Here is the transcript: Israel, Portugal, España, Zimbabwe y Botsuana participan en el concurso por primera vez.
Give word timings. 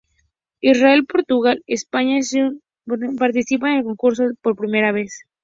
Israel, 0.61 1.05
Portugal, 1.05 1.61
España, 1.67 2.23
Zimbabwe 2.23 2.57
y 2.57 2.61
Botsuana 2.87 3.19
participan 3.19 3.71
en 3.73 3.77
el 3.77 3.83
concurso 3.83 4.23
por 4.41 4.55
primera 4.57 4.91
vez. 4.91 5.25